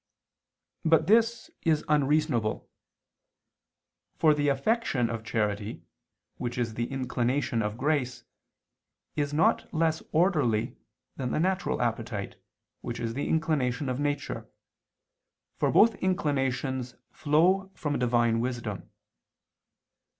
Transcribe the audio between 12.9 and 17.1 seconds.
is the inclination of nature, for both inclinations